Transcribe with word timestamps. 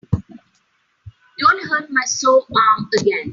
Don't 1.39 1.67
hurt 1.69 1.91
my 1.91 2.03
sore 2.05 2.43
arm 2.55 2.89
again. 2.99 3.29